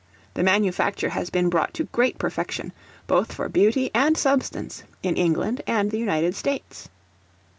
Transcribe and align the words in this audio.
The 0.33 0.41
manufacture 0.41 1.09
has 1.09 1.29
been 1.29 1.47
brought 1.49 1.75
to 1.75 1.83
great 1.83 2.17
perfection, 2.17 2.73
both 3.05 3.31
for 3.31 3.47
beauty 3.49 3.91
and 3.93 4.17
substance, 4.17 4.81
in 5.03 5.15
England 5.15 5.61
and 5.67 5.91
the 5.91 5.99
United 5.99 6.33
States. 6.35 6.89